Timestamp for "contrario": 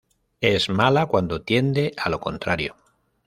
2.19-2.75